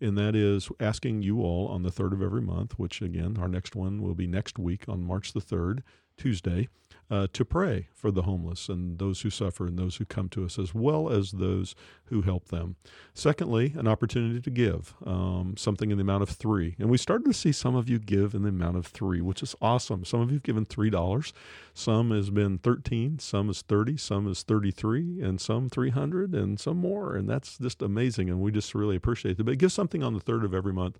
And 0.00 0.16
that 0.16 0.36
is 0.36 0.68
asking 0.78 1.22
you 1.22 1.40
all 1.42 1.66
on 1.66 1.82
the 1.82 1.90
third 1.90 2.12
of 2.12 2.22
every 2.22 2.40
month, 2.42 2.78
which 2.78 3.02
again, 3.02 3.36
our 3.38 3.48
next 3.48 3.74
one 3.74 4.00
will 4.00 4.14
be 4.14 4.28
next 4.28 4.58
week 4.58 4.84
on 4.88 5.02
March 5.02 5.32
the 5.32 5.40
3rd, 5.40 5.82
Tuesday, 6.16 6.68
uh, 7.10 7.26
to 7.32 7.44
pray 7.44 7.88
for 7.94 8.10
the 8.10 8.22
homeless 8.22 8.68
and 8.68 8.98
those 8.98 9.22
who 9.22 9.30
suffer 9.30 9.66
and 9.66 9.78
those 9.78 9.96
who 9.96 10.04
come 10.04 10.28
to 10.28 10.44
us, 10.44 10.58
as 10.58 10.74
well 10.74 11.08
as 11.08 11.32
those 11.32 11.74
who 12.06 12.22
help 12.22 12.48
them. 12.48 12.76
Secondly, 13.14 13.74
an 13.76 13.88
opportunity 13.88 14.40
to 14.40 14.50
give 14.50 14.94
um, 15.06 15.54
something 15.56 15.90
in 15.90 15.96
the 15.96 16.02
amount 16.02 16.22
of 16.22 16.28
three. 16.28 16.76
And 16.78 16.90
we 16.90 16.98
started 16.98 17.24
to 17.24 17.32
see 17.32 17.52
some 17.52 17.74
of 17.74 17.88
you 17.88 17.98
give 17.98 18.34
in 18.34 18.42
the 18.42 18.50
amount 18.50 18.76
of 18.76 18.86
three, 18.86 19.20
which 19.20 19.42
is 19.42 19.54
awesome. 19.60 20.04
Some 20.04 20.20
of 20.20 20.30
you 20.30 20.36
have 20.36 20.42
given 20.42 20.66
$3. 20.66 21.32
Some 21.74 22.10
has 22.10 22.30
been 22.30 22.58
13, 22.58 23.18
some 23.18 23.48
is 23.48 23.62
30, 23.62 23.96
some 23.96 24.30
is 24.30 24.42
33, 24.42 25.22
and 25.22 25.40
some 25.40 25.68
300, 25.70 26.34
and 26.34 26.60
some 26.60 26.76
more. 26.76 27.16
And 27.16 27.28
that's 27.28 27.56
just 27.58 27.80
amazing. 27.80 28.28
And 28.28 28.40
we 28.40 28.52
just 28.52 28.74
really 28.74 28.96
appreciate 28.96 29.40
it. 29.40 29.44
But 29.44 29.58
give 29.58 29.72
something 29.72 30.02
on 30.02 30.14
the 30.14 30.20
third 30.20 30.44
of 30.44 30.52
every 30.52 30.72
month 30.72 30.98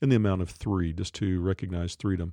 in 0.00 0.08
the 0.08 0.16
amount 0.16 0.40
of 0.40 0.48
three, 0.48 0.92
just 0.92 1.14
to 1.16 1.40
recognize 1.40 1.94
freedom. 2.00 2.32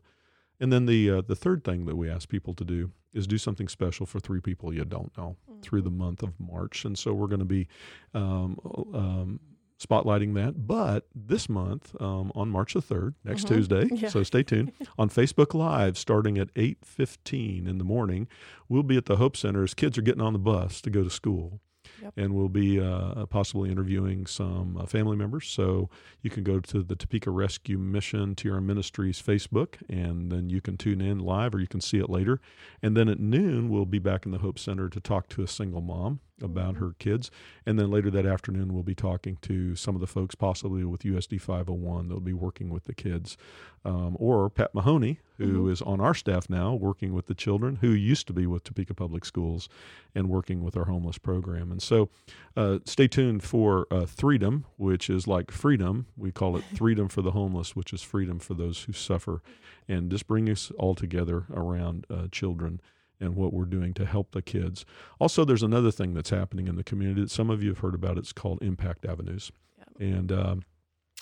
And 0.60 0.74
then 0.74 0.86
the 0.88 1.10
uh, 1.12 1.22
the 1.22 1.36
third 1.36 1.64
thing 1.64 1.86
that 1.86 1.96
we 1.96 2.10
ask 2.10 2.28
people 2.30 2.54
to 2.56 2.66
do 2.66 2.92
is 3.14 3.28
do 3.28 3.38
something 3.38 3.68
special 3.68 4.06
for 4.06 4.20
three 4.20 4.42
people 4.42 4.74
you 4.74 4.86
don't 4.86 5.16
know 5.18 5.38
through 5.62 5.82
the 5.82 5.92
month 5.92 6.22
of 6.24 6.40
March. 6.40 6.86
And 6.86 6.98
so 6.98 7.14
we're 7.14 7.28
going 7.28 7.40
to 7.40 7.46
be 7.46 7.68
um, 8.14 8.60
um, 8.94 9.40
spotlighting 9.80 10.34
that. 10.36 10.68
But 10.68 11.08
this 11.16 11.48
month, 11.50 11.96
um, 12.02 12.32
on 12.36 12.50
March 12.50 12.74
the 12.74 12.82
third, 12.82 13.16
next 13.24 13.46
Mhm. 13.46 13.48
Tuesday, 13.50 13.90
Yeah. 13.96 14.10
so 14.10 14.24
stay 14.24 14.44
tuned 14.44 14.72
on 14.98 15.10
Facebook 15.10 15.54
Live, 15.54 15.98
starting 15.98 16.38
at 16.38 16.50
eight 16.56 16.80
fifteen 16.84 17.68
in 17.68 17.78
the 17.78 17.84
morning. 17.86 18.28
We'll 18.70 18.84
be 18.84 18.98
at 18.98 19.06
the 19.06 19.18
Hope 19.18 19.38
Center 19.38 19.64
as 19.64 19.74
kids 19.74 19.98
are 19.98 20.02
getting 20.04 20.22
on 20.22 20.34
the 20.34 20.40
bus 20.40 20.82
to 20.82 20.90
go 20.90 21.04
to 21.04 21.10
school. 21.10 21.60
Yep. 22.02 22.14
And 22.18 22.36
we'll 22.36 22.50
be 22.50 22.80
uh, 22.80 23.26
possibly 23.28 23.72
interviewing 23.72 24.26
some 24.26 24.78
uh, 24.78 24.86
family 24.86 25.16
members. 25.16 25.48
So 25.48 25.90
you 26.22 26.30
can 26.30 26.44
go 26.44 26.60
to 26.60 26.84
the 26.84 26.96
Topeka 26.96 27.32
Rescue 27.32 27.78
Mission 27.78 28.36
TRM 28.36 28.64
Ministries 28.64 29.22
Facebook, 29.22 29.76
and 29.90 30.32
then 30.32 30.50
you 30.50 30.62
can 30.62 30.78
tune 30.78 31.02
in 31.02 31.20
live 31.20 31.56
or 31.56 31.60
you 31.60 31.68
can 31.68 31.82
see 31.82 31.98
it 31.98 32.10
later. 32.10 32.40
And 32.82 32.96
then 32.96 33.10
at 33.10 33.20
noon, 33.20 33.70
we'll 33.70 33.86
be 33.86 34.00
back 34.00 34.26
in 34.26 34.32
the 34.32 34.40
Hope 34.40 34.60
Center 34.60 34.90
to 34.90 35.00
talk 35.00 35.28
to 35.30 35.44
a 35.44 35.48
single 35.48 35.82
mom 35.82 36.20
about 36.42 36.76
Mhm. 36.76 36.80
her 36.80 36.92
kids. 37.00 37.32
And 37.66 37.80
then 37.80 37.90
later 37.90 38.10
that 38.12 38.26
afternoon, 38.26 38.74
we'll 38.74 38.84
be 38.84 38.96
talking 38.96 39.38
to 39.42 39.76
some 39.76 39.96
of 39.96 40.02
the 40.02 40.08
folks, 40.08 40.36
possibly 40.36 40.84
with 40.84 41.04
USD 41.06 41.38
501, 41.40 42.08
that'll 42.08 42.22
be 42.22 42.34
working 42.34 42.70
with 42.70 42.84
the 42.86 42.94
kids. 42.94 43.38
Um, 43.86 44.18
or 44.20 44.50
Pat 44.50 44.74
Mahoney, 44.76 45.20
who 45.38 45.70
is 45.70 45.82
Mhm. 45.82 45.88
on 45.88 46.02
our 46.02 46.14
staff 46.14 46.50
now, 46.50 46.74
working 46.76 47.14
with 47.14 47.28
the 47.28 47.36
children, 47.36 47.78
who 47.78 47.90
used 47.92 48.28
to 48.28 48.34
be 48.34 48.46
with 48.46 48.64
Topeka 48.64 48.94
Public 48.94 49.24
Schools 49.24 49.70
and 50.14 50.30
working 50.30 50.62
with 50.64 50.76
our 50.76 50.86
homeless 50.86 51.18
program. 51.18 51.72
And 51.72 51.82
so 51.82 52.10
uh, 52.56 52.80
stay 52.86 53.08
tuned 53.08 53.44
for 53.44 53.88
uh, 53.92 54.06
Freedom, 54.08 54.66
which 54.78 55.10
is 55.10 55.28
like 55.28 55.52
freedom. 55.52 56.08
We 56.18 56.32
call 56.32 56.58
it 56.58 56.64
Freedom 56.76 57.08
for 57.08 57.22
the 57.22 57.32
Homeless, 57.32 57.76
which 57.76 57.94
is 57.94 58.02
freedom 58.02 58.40
for 58.40 58.56
those 58.56 58.84
who 58.84 58.94
suffer. 58.94 59.42
And 59.88 60.10
just 60.12 60.28
bring 60.28 60.50
us 60.50 60.72
all 60.78 60.96
together 60.96 61.46
around 61.52 62.06
uh, 62.10 62.28
children 62.32 62.82
and 63.20 63.36
what 63.36 63.54
we're 63.54 63.66
doing 63.66 63.94
to 63.96 64.06
help 64.06 64.32
the 64.32 64.42
kids. 64.42 64.86
Also, 65.20 65.44
there's 65.44 65.64
another 65.64 65.92
thing 65.92 66.14
that's 66.14 66.30
happening 66.30 66.68
in 66.68 66.76
the 66.76 66.84
community 66.84 67.22
that 67.22 67.32
some 67.32 67.50
of 67.50 67.64
you 67.64 67.70
have 67.70 67.80
heard 67.80 67.96
about. 67.96 68.18
It's 68.18 68.34
called 68.34 68.62
Impact 68.62 69.06
Avenues. 69.06 69.52
Yeah. 69.78 70.08
And 70.08 70.32
um, 70.32 70.64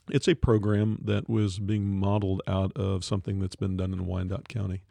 it's 0.09 0.27
a 0.27 0.35
program 0.35 0.99
that 1.03 1.29
was 1.29 1.59
being 1.59 1.87
modeled 1.99 2.41
out 2.47 2.71
of 2.75 3.03
something 3.03 3.39
that's 3.39 3.55
been 3.55 3.77
done 3.77 3.93
in 3.93 4.05
Wyandotte 4.05 4.49
County 4.49 4.83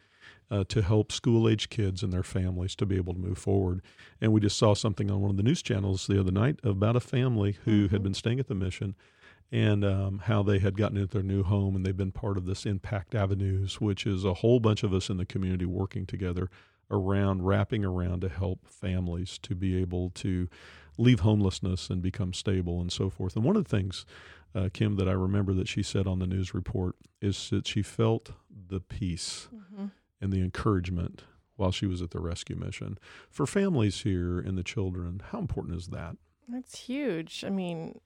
uh, 0.50 0.64
to 0.68 0.82
help 0.82 1.12
school 1.12 1.48
age 1.48 1.68
kids 1.68 2.02
and 2.02 2.12
their 2.12 2.22
families 2.22 2.74
to 2.76 2.86
be 2.86 2.96
able 2.96 3.14
to 3.14 3.20
move 3.20 3.38
forward. 3.38 3.82
And 4.20 4.32
we 4.32 4.40
just 4.40 4.56
saw 4.56 4.74
something 4.74 5.10
on 5.10 5.20
one 5.20 5.30
of 5.30 5.36
the 5.36 5.42
news 5.42 5.62
channels 5.62 6.06
the 6.06 6.18
other 6.18 6.32
night 6.32 6.58
about 6.64 6.96
a 6.96 7.00
family 7.00 7.58
who 7.64 7.88
had 7.88 8.00
Mhm. 8.00 8.04
been 8.04 8.14
staying 8.14 8.40
at 8.40 8.48
the 8.48 8.54
mission 8.54 8.94
and 9.52 9.84
um, 9.84 10.18
how 10.24 10.42
they 10.42 10.58
had 10.58 10.76
gotten 10.76 10.96
into 10.96 11.12
their 11.12 11.22
new 11.22 11.42
home 11.42 11.76
and 11.76 11.84
they've 11.84 11.96
been 11.96 12.10
part 12.12 12.36
of 12.38 12.46
this 12.46 12.66
Impact 12.66 13.14
Avenues, 13.14 13.80
which 13.80 14.06
is 14.06 14.24
a 14.24 14.34
whole 14.34 14.58
bunch 14.58 14.82
of 14.82 14.92
us 14.92 15.10
in 15.10 15.16
the 15.18 15.26
community 15.26 15.66
working 15.66 16.06
together 16.06 16.50
around 16.90 17.44
wrapping 17.46 17.84
around 17.84 18.20
to 18.20 18.28
help 18.28 18.66
families 18.66 19.38
to 19.38 19.54
be 19.54 19.76
able 19.76 20.10
to 20.10 20.48
leave 20.98 21.20
homelessness 21.20 21.90
and 21.90 22.00
become 22.02 22.32
stable 22.32 22.80
and 22.80 22.92
so 22.92 23.10
forth. 23.10 23.34
And 23.36 23.44
one 23.44 23.56
of 23.56 23.64
the 23.64 23.70
things, 23.70 24.06
uh, 24.54 24.68
Kim, 24.72 24.94
that 24.96 25.08
I 25.08 25.12
remember 25.12 25.52
that 25.54 25.68
she 25.68 25.82
said 25.82 26.06
on 26.06 26.18
the 26.20 26.26
news 26.26 26.54
report 26.54 26.96
is 27.20 27.50
that 27.50 27.66
she 27.66 27.82
felt 27.82 28.30
the 28.50 28.80
peace 28.80 29.48
Mhm. 29.52 29.90
and 30.20 30.32
the 30.32 30.40
encouragement 30.40 31.24
while 31.56 31.72
she 31.72 31.86
was 31.86 32.00
at 32.02 32.10
the 32.10 32.20
rescue 32.20 32.56
mission. 32.56 32.98
For 33.30 33.46
families 33.46 34.02
here 34.02 34.38
and 34.38 34.56
the 34.58 34.62
children, 34.64 35.20
how 35.30 35.38
important 35.38 35.76
is 35.76 35.88
that? 35.88 36.16
That's 36.48 36.78
huge. 36.80 37.42
I 37.44 37.50
mean, 37.50 38.00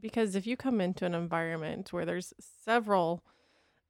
because 0.00 0.34
if 0.34 0.46
you 0.46 0.56
come 0.56 0.80
into 0.80 1.06
an 1.06 1.14
environment 1.14 1.92
where 1.92 2.04
there's 2.04 2.34
several 2.38 3.24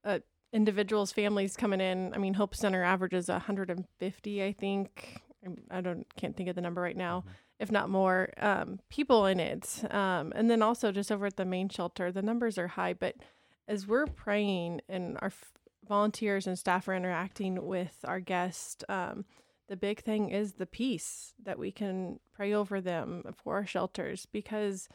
uh, 0.04 0.18
individuals, 0.54 1.12
families 1.12 1.56
coming 1.56 1.80
in, 1.80 2.14
I 2.14 2.18
mean, 2.18 2.34
Hope 2.34 2.54
Center 2.54 2.84
averages 2.84 3.28
150, 3.28 4.44
I 4.44 4.52
think. 4.52 5.20
I'm- 5.42 5.82
don't 5.82 6.14
can't 6.16 6.34
think 6.34 6.48
of 6.48 6.54
the 6.54 6.62
number 6.62 6.80
right 6.80 6.96
now, 6.96 7.24
if 7.58 7.70
not 7.70 7.90
more, 7.90 8.32
um, 8.38 8.78
people 8.88 9.26
in 9.26 9.40
it. 9.40 9.84
Um, 9.92 10.32
and 10.34 10.48
then 10.48 10.62
also 10.62 10.92
just 10.92 11.12
over 11.12 11.26
at 11.26 11.36
the 11.36 11.44
main 11.44 11.68
shelter, 11.68 12.10
the 12.10 12.22
numbers 12.22 12.56
are 12.56 12.68
high. 12.68 12.94
But 12.94 13.16
as 13.68 13.86
we're 13.86 14.06
praying 14.06 14.80
and 14.88 15.18
our 15.20 15.26
f- 15.26 15.52
volunteers 15.86 16.46
and 16.46 16.58
staff 16.58 16.88
are 16.88 16.94
interacting 16.94 17.66
with 17.66 17.98
our 18.04 18.20
guests, 18.20 18.84
um, 18.88 19.26
the 19.68 19.76
big 19.76 20.00
thing 20.00 20.30
is 20.30 20.54
the 20.54 20.66
peace 20.66 21.34
that 21.42 21.58
we 21.58 21.72
can 21.72 22.20
pray 22.32 22.52
over 22.54 22.80
them 22.80 23.24
for 23.36 23.54
our 23.56 23.66
shelters 23.66 24.26
because 24.26 24.88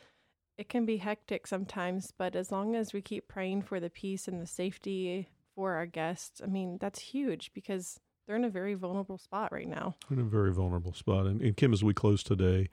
it 0.58 0.70
can 0.70 0.86
be 0.86 0.98
hectic 0.98 1.48
sometimes, 1.48 2.12
but 2.12 2.36
as 2.36 2.52
long 2.52 2.76
as 2.76 2.94
we 2.94 3.02
keep 3.02 3.28
praying 3.28 3.62
for 3.62 3.80
the 3.80 3.90
peace 3.90 4.28
and 4.28 4.42
the 4.42 4.48
safety 4.48 5.30
for 5.60 5.74
our 5.74 5.86
guests, 5.86 6.40
I 6.42 6.48
mean, 6.48 6.78
that's 6.80 7.00
huge 7.02 7.52
because 7.54 8.00
they're 8.26 8.38
in 8.38 8.46
a 8.46 8.50
very 8.50 8.76
vulnerable 8.76 9.18
spot 9.18 9.52
right 9.52 9.68
now. 9.68 9.96
in 10.10 10.18
a 10.18 10.24
very 10.24 10.54
vulnerable 10.54 10.94
spot. 10.94 11.26
And, 11.26 11.42
and 11.42 11.58
Kim, 11.58 11.74
as 11.74 11.84
we 11.84 11.94
close 11.94 12.24
today, 12.24 12.70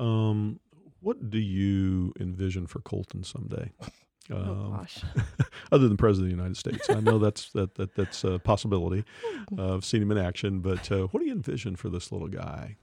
um, 0.00 0.58
what 0.98 1.30
do 1.30 1.38
you 1.38 2.12
envision 2.18 2.66
for 2.66 2.80
Colton 2.80 3.22
someday? 3.22 3.70
oh 4.32 4.36
Um, 4.36 4.70
gosh. 4.72 5.00
other 5.72 5.86
than 5.86 5.96
president 5.96 6.32
of 6.32 6.36
the 6.36 6.42
United 6.42 6.56
States, 6.56 6.90
I 6.90 6.98
know 6.98 7.20
that's 7.20 7.52
that, 7.52 7.76
that 7.76 7.94
that's 7.94 8.24
a 8.24 8.40
possibility. 8.40 9.04
Uh, 9.56 9.74
I've 9.74 9.84
seen 9.84 10.02
him 10.02 10.10
in 10.10 10.18
action, 10.18 10.58
but 10.58 10.90
uh, 10.90 11.02
what 11.12 11.20
do 11.20 11.26
you 11.26 11.32
envision 11.32 11.76
for 11.76 11.88
this 11.88 12.10
little 12.10 12.26
guy? 12.26 12.76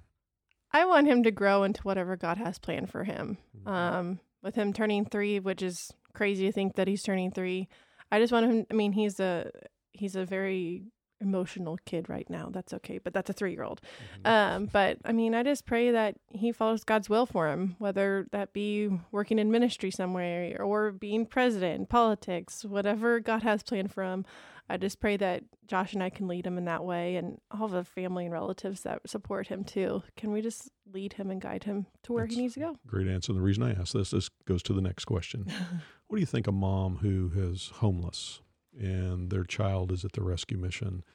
I 0.72 0.86
want 0.86 1.08
him 1.08 1.24
to 1.24 1.31
grow 1.31 1.63
into 1.63 1.81
whatever 1.81 2.15
God 2.15 2.38
has 2.38 2.58
planned 2.60 2.89
for 2.89 3.03
him. 3.03 3.38
Mm-hmm. 3.58 3.67
Um, 3.67 4.20
with 4.41 4.55
him 4.55 4.72
turning 4.72 5.03
three, 5.05 5.39
which 5.41 5.62
is 5.62 5.91
crazy 6.13 6.46
to 6.46 6.51
think 6.53 6.75
that 6.75 6.88
he's 6.88 7.03
turning 7.03 7.31
three. 7.31 7.67
I 8.12 8.20
just 8.20 8.32
want 8.34 8.46
him. 8.51 8.65
I 8.70 8.74
mean, 8.74 8.91
he's 8.91 9.20
a 9.20 9.51
he's 9.94 10.15
a 10.15 10.25
very 10.25 10.84
emotional 11.22 11.77
kid 11.86 12.10
right 12.10 12.27
now. 12.30 12.50
That's 12.51 12.74
okay, 12.74 12.98
but 12.98 13.13
that's 13.13 13.30
a 13.30 13.34
three 13.34 13.51
year 13.53 13.63
old. 13.63 13.80
Um, 14.25 14.65
but 14.65 14.98
I 15.06 15.12
mean, 15.12 15.36
I 15.36 15.44
just 15.44 15.65
pray 15.65 15.91
that 15.91 16.15
he 16.30 16.51
follows 16.51 16.84
God's 16.84 17.10
will 17.10 17.25
for 17.25 17.48
him, 17.48 17.75
whether 17.80 18.27
that 18.32 18.53
be 18.53 18.89
working 19.12 19.39
in 19.39 19.51
ministry 19.51 19.91
somewhere 19.91 20.62
or 20.62 20.91
being 20.91 21.25
president, 21.25 21.89
politics, 21.89 22.65
whatever 22.65 23.20
God 23.20 23.44
has 23.44 23.63
planned 23.63 23.91
for 23.91 24.03
him. 24.03 24.25
I 24.70 24.77
just 24.77 25.01
pray 25.01 25.18
that 25.18 25.44
Josh 25.68 25.94
and 25.94 26.01
I 26.01 26.10
can 26.10 26.30
lead 26.30 26.48
him 26.48 26.58
in 26.58 26.63
that 26.65 26.86
way, 26.86 27.18
and 27.18 27.39
all 27.51 27.68
the 27.68 27.84
family 27.84 28.25
and 28.25 28.34
relatives 28.34 28.82
that 28.82 29.01
support 29.08 29.48
him 29.48 29.63
too. 29.65 30.01
Can 30.15 30.32
we 30.32 30.41
just 30.41 30.70
lead 30.91 31.13
him 31.13 31.30
and 31.30 31.41
guide 31.41 31.65
him 31.65 31.88
to 32.03 32.13
where 32.13 32.24
That's- 32.24 32.36
he 32.36 32.41
needs 32.41 32.53
to 32.56 32.62
go? 32.62 32.77
Great 32.88 33.08
answer. 33.08 33.34
The 33.34 33.41
reason 33.41 33.63
I 33.63 33.74
ask 33.74 33.94
this, 33.94 34.12
this 34.12 34.30
goes 34.46 34.63
to 34.63 34.74
the 34.74 34.82
next 34.82 35.06
question. 35.06 35.46
What 36.12 36.18
do 36.18 36.20
you 36.24 36.27
think 36.27 36.46
a 36.46 36.51
mom 36.51 36.98
who 36.98 37.32
is 37.34 37.70
homeless 37.75 38.41
and 38.77 39.30
their 39.30 39.46
child 39.46 39.94
is 39.94 40.03
at 40.03 40.12
the 40.12 40.22
rescue 40.22 40.58
mission? 40.58 41.06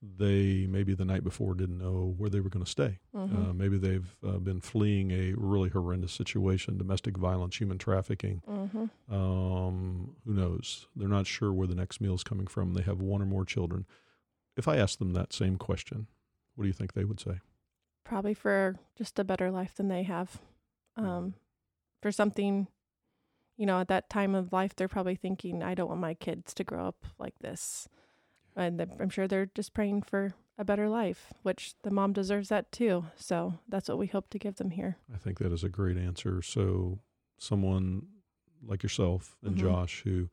They 0.00 0.68
maybe 0.68 0.94
the 0.94 1.04
night 1.04 1.24
before 1.24 1.54
didn't 1.56 1.78
know 1.78 2.14
where 2.16 2.30
they 2.30 2.38
were 2.38 2.50
going 2.50 2.64
to 2.64 2.70
stay. 2.70 3.00
Mhm. 3.12 3.50
Uh, 3.50 3.52
maybe 3.52 3.78
they've 3.78 4.16
uh, 4.24 4.38
been 4.38 4.60
fleeing 4.60 5.10
a 5.10 5.32
really 5.36 5.70
horrendous 5.70 6.12
situation, 6.12 6.78
domestic 6.78 7.16
violence, 7.16 7.56
human 7.58 7.78
trafficking. 7.78 8.42
Mhm. 8.46 8.90
Um, 9.12 10.14
who 10.24 10.34
knows? 10.34 10.86
They're 10.94 11.08
not 11.08 11.26
sure 11.26 11.52
where 11.52 11.66
the 11.66 11.74
next 11.74 12.00
meal 12.00 12.14
is 12.14 12.22
coming 12.22 12.46
from. 12.46 12.74
They 12.74 12.82
have 12.82 13.00
one 13.00 13.20
or 13.20 13.26
more 13.26 13.44
children. 13.44 13.86
If 14.56 14.68
I 14.68 14.76
asked 14.76 15.00
them 15.00 15.14
that 15.14 15.32
same 15.32 15.56
question, 15.58 16.06
what 16.54 16.62
do 16.62 16.68
you 16.68 16.74
think 16.74 16.92
they 16.92 17.04
would 17.04 17.18
say? 17.18 17.40
Probably 18.04 18.34
for 18.34 18.76
just 18.94 19.18
a 19.18 19.24
better 19.24 19.50
life 19.50 19.74
than 19.74 19.88
they 19.88 20.04
have. 20.04 20.40
Um, 20.94 21.34
for 22.00 22.12
something, 22.12 22.68
you 23.56 23.66
know, 23.66 23.80
at 23.80 23.88
that 23.88 24.10
time 24.10 24.34
of 24.34 24.52
life, 24.52 24.74
they're 24.74 24.88
probably 24.88 25.14
thinking, 25.16 25.62
I 25.62 25.74
don't 25.74 25.88
want 25.88 26.00
my 26.00 26.14
kids 26.14 26.54
to 26.54 26.64
grow 26.64 26.86
up 26.86 27.04
like 27.18 27.38
this. 27.40 27.88
And 28.56 28.80
I'm 29.00 29.10
sure 29.10 29.26
they're 29.26 29.50
just 29.54 29.74
praying 29.74 30.02
for 30.02 30.34
a 30.58 30.64
better 30.64 30.88
life, 30.88 31.32
which 31.42 31.74
the 31.82 31.90
mom 31.90 32.12
deserves 32.12 32.48
that 32.50 32.70
too. 32.70 33.06
So 33.16 33.54
that's 33.68 33.88
what 33.88 33.98
we 33.98 34.06
hope 34.06 34.30
to 34.30 34.38
give 34.38 34.56
them 34.56 34.70
here. 34.70 34.96
I 35.12 35.18
think 35.18 35.38
that 35.38 35.52
is 35.52 35.64
a 35.64 35.68
great 35.68 35.96
answer. 35.96 36.40
So, 36.42 37.00
someone 37.38 38.06
like 38.64 38.82
yourself 38.84 39.36
and 39.42 39.56
Mhm. 39.56 39.60
Josh, 39.60 40.02
who 40.02 40.28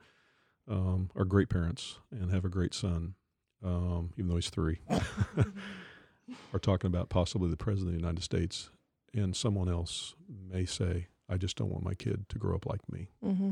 um, 0.67 1.09
are 1.15 1.25
great 1.25 1.49
parents 1.49 1.97
and 2.11 2.29
have 2.31 2.45
a 2.45 2.49
great 2.49 2.73
son, 2.75 3.15
um, 3.63 4.13
even 4.15 4.29
though 4.29 4.35
he's 4.35 4.49
three, 4.51 4.79
are 6.53 6.59
talking 6.59 6.87
about 6.87 7.09
possibly 7.09 7.49
the 7.49 7.57
president 7.57 7.89
of 7.95 7.99
the 8.01 8.07
United 8.07 8.23
States, 8.23 8.69
and 9.13 9.35
someone 9.35 9.67
else 9.67 10.15
may 10.29 10.65
say, 10.65 11.07
"I 11.31 11.37
just 11.37 11.55
don't 11.57 11.71
want 11.71 11.83
my 11.83 11.93
kid 11.95 12.27
to 12.29 12.37
grow 12.37 12.55
up 12.55 12.65
like 12.65 12.81
me." 12.91 13.07
hmm 13.23 13.51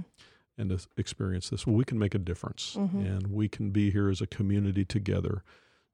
and 0.58 0.72
to 0.72 0.80
experience 0.98 1.50
this. 1.50 1.66
Well, 1.66 1.78
we 1.78 1.86
can 1.86 1.98
make 1.98 2.14
a 2.14 2.20
difference, 2.20 2.76
Mhm. 2.78 3.06
and 3.16 3.28
we 3.28 3.48
can 3.48 3.72
be 3.72 3.92
here 3.92 4.10
as 4.10 4.20
a 4.20 4.28
community 4.28 4.84
together 4.84 5.42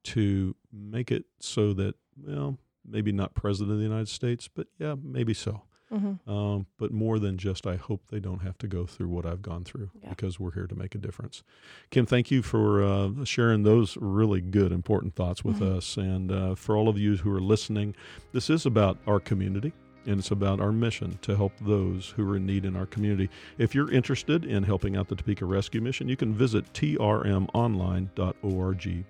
to 0.02 0.56
make 0.72 1.12
it 1.12 1.26
so 1.38 1.72
that, 1.74 1.94
well, 2.16 2.58
maybe 2.84 3.12
not 3.12 3.32
president 3.34 3.70
of 3.74 3.78
the 3.78 3.84
United 3.84 4.08
States, 4.08 4.48
but 4.48 4.66
yeah, 4.80 4.96
maybe 5.00 5.34
so. 5.34 5.62
hmm 5.88 6.14
Um, 6.28 6.66
but 6.78 6.90
more 6.92 7.20
than 7.20 7.38
just, 7.38 7.64
I 7.64 7.76
hope 7.76 8.08
they 8.08 8.18
don't 8.18 8.40
have 8.42 8.58
to 8.58 8.66
go 8.66 8.86
through 8.86 9.08
what 9.08 9.24
I've 9.24 9.40
gone 9.40 9.62
through 9.62 9.90
Yeah. 10.02 10.08
because 10.10 10.40
we're 10.40 10.50
here 10.58 10.66
to 10.66 10.74
make 10.74 10.96
a 10.96 10.98
difference. 10.98 11.44
Kim, 11.90 12.04
thank 12.04 12.32
you 12.32 12.42
for 12.42 12.82
uh, 12.82 13.24
sharing 13.24 13.62
those 13.62 13.96
really 13.98 14.40
good, 14.40 14.72
important 14.72 15.14
thoughts 15.14 15.44
with 15.44 15.60
Mhm. 15.60 15.76
us. 15.76 15.96
And 15.96 16.32
uh, 16.32 16.54
for 16.56 16.76
all 16.76 16.88
of 16.88 16.98
you 16.98 17.18
who 17.18 17.30
are 17.32 17.40
listening, 17.40 17.94
this 18.32 18.50
is 18.50 18.66
about 18.66 18.98
our 19.06 19.20
community. 19.20 19.72
And 20.06 20.20
it's 20.20 20.30
about 20.30 20.60
our 20.60 20.70
mission 20.70 21.18
to 21.22 21.36
help 21.36 21.52
those 21.60 22.10
who 22.10 22.30
are 22.30 22.36
in 22.36 22.46
need 22.46 22.64
in 22.64 22.76
our 22.76 22.86
community. 22.86 23.28
If 23.58 23.74
you're 23.74 23.90
interested 23.90 24.44
in 24.44 24.62
helping 24.62 24.96
out 24.96 25.08
the 25.08 25.16
Topeka 25.16 25.44
Rescue 25.44 25.80
Mission, 25.80 26.08
you 26.08 26.16
can 26.16 26.32
visit 26.32 26.72
trmonline.org, 26.72 28.08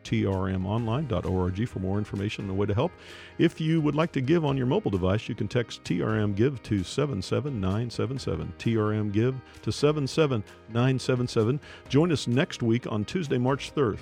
trmonline.org 0.05 1.69
for 1.69 1.79
more 1.79 1.99
information 1.99 2.45
and 2.45 2.50
a 2.50 2.55
way 2.55 2.67
to 2.67 2.75
help. 2.75 2.93
If 3.38 3.61
you 3.61 3.81
would 3.83 3.95
like 3.95 4.12
to 4.12 4.21
give 4.23 4.45
on 4.45 4.57
your 4.57 4.67
mobile 4.67 4.91
device, 4.91 5.29
you 5.29 5.35
can 5.35 5.49
text 5.49 5.85
TRM 5.85 6.35
Give 6.35 6.62
to 6.65 6.83
77977. 6.83 8.55
TRM 8.59 9.12
Give 9.12 9.35
to 9.62 9.73
77977. 9.73 11.61
Join 11.88 12.11
us 12.12 12.26
next 12.26 12.62
week 12.62 12.91
on 12.91 13.05
Tuesday, 13.05 13.38
March 13.38 13.75
3rd, 13.75 13.99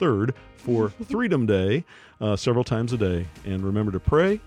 3rd 0.00 0.34
for 0.56 0.88
Freedom 1.08 1.46
Day, 1.46 1.84
uh, 2.20 2.36
several 2.36 2.64
times 2.64 2.92
a 2.92 2.96
day. 2.96 3.26
And 3.44 3.62
remember 3.64 3.92
to 3.92 4.00
pray, 4.00 4.40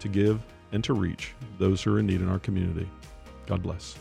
to 0.00 0.08
give, 0.08 0.40
and 0.72 0.82
to 0.84 0.94
reach 0.94 1.32
those 1.58 1.82
who 1.82 1.94
are 1.94 1.98
in 1.98 2.06
need 2.06 2.20
in 2.20 2.28
our 2.28 2.38
community. 2.38 2.88
God 3.46 3.62
bless. 3.62 3.96